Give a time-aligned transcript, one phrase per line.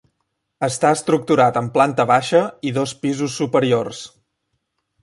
[0.67, 4.03] Està estructurat en planta baixa i dos pisos superiors.